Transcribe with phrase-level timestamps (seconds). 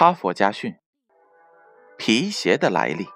[0.00, 0.76] 哈佛家训：
[1.96, 3.08] 皮鞋的来历。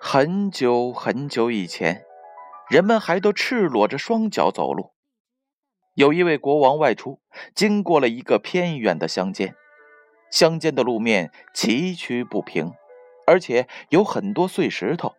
[0.00, 2.04] 很久很久以前，
[2.68, 4.94] 人们还都赤裸着双脚走路。
[5.94, 7.20] 有一位国王外出，
[7.54, 9.54] 经过了一个偏远的乡间，
[10.28, 12.72] 乡间的路面崎岖不平，
[13.28, 15.14] 而且有很多碎石头，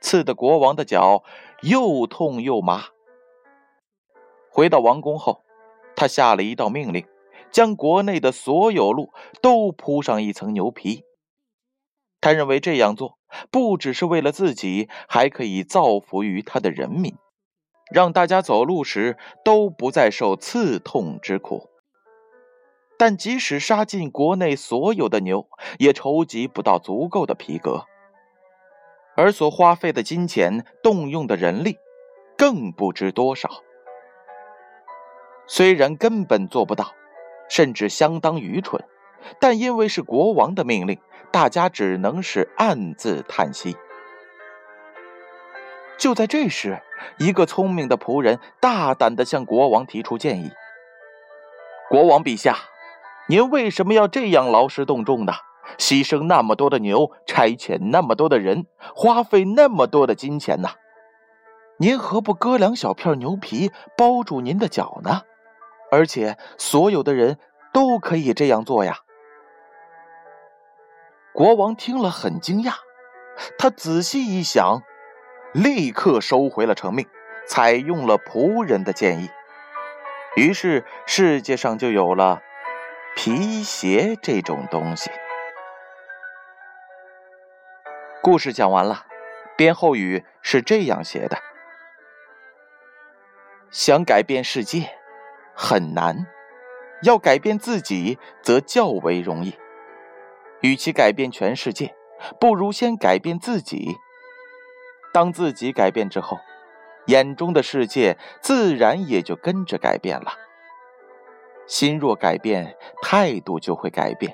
[0.00, 1.22] 刺得国王的脚
[1.62, 2.86] 又痛又麻。
[4.50, 5.44] 回到王宫后，
[5.94, 7.06] 他下了一道命令，
[7.50, 9.12] 将国内的所有路
[9.42, 11.04] 都铺上一层牛皮。
[12.20, 13.18] 他认为这样做
[13.50, 17.14] 不只是为了自己，还可以造福于他的人民，
[17.92, 21.68] 让大家走路时都不再受刺痛之苦。
[22.98, 25.46] 但即使杀尽国内所有的牛，
[25.78, 27.84] 也筹集不到足够的皮革，
[29.14, 31.78] 而所花费的金钱、动用的人力，
[32.36, 33.48] 更不知多少。
[35.46, 36.92] 虽然根本做不到，
[37.48, 38.84] 甚至相当愚蠢，
[39.40, 40.98] 但因为是国王的命令。
[41.30, 43.76] 大家只能是暗自叹息。
[45.98, 46.80] 就在这时，
[47.18, 50.50] 一个聪明的仆人大胆地向国王提出建议
[51.90, 52.56] ：“国王陛下，
[53.28, 55.34] 您为什么要这样劳师动众呢？
[55.76, 60.70] 牺牲那么多的牛，差遣那么多的人，花费那么多的金钱呢？
[61.76, 65.24] 您何不割两小片牛皮包住您的脚呢？
[65.90, 67.38] 而且所有的人
[67.72, 68.98] 都可以这样做呀。”
[71.32, 72.74] 国王听了很惊讶，
[73.58, 74.82] 他仔细一想，
[75.52, 77.06] 立刻收回了成命，
[77.46, 79.30] 采用了仆人的建议。
[80.36, 82.42] 于是世界上就有了
[83.14, 85.10] 皮鞋这种东西。
[88.20, 89.06] 故事讲完了，
[89.56, 91.38] 编后语是这样写的：
[93.70, 94.97] 想改变世界
[95.60, 96.24] 很难，
[97.02, 99.52] 要改变自己则较为容易。
[100.60, 101.96] 与其改变全世界，
[102.38, 103.96] 不如先改变自己。
[105.12, 106.38] 当自己改变之后，
[107.06, 110.32] 眼中的世界自然也就跟着改变了。
[111.66, 114.32] 心若改变，态度就会改变；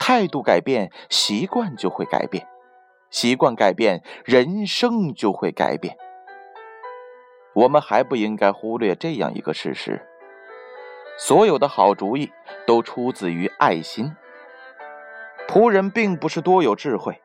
[0.00, 2.44] 态度改变，习惯就会改变；
[3.08, 5.96] 习惯改变，人生就会改变。
[7.54, 10.06] 我们还不应该忽略这样一个事实：
[11.22, 12.32] 所有的好主意
[12.66, 14.16] 都出自于爱心。
[15.46, 17.20] 仆人并不是多有智慧，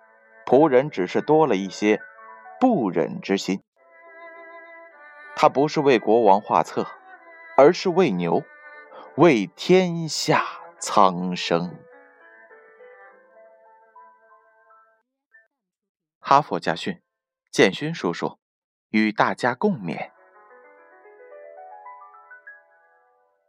[0.46, 2.02] 仆人只是多了一些
[2.60, 3.64] 不忍之心。
[5.38, 6.86] 他不是为国王画策，
[7.56, 8.44] 而是为牛，
[9.16, 10.44] 为天下
[10.78, 11.80] 苍生。
[16.20, 17.02] 哈佛家训，
[17.50, 18.38] 建勋叔叔
[18.90, 20.15] 与大家共勉。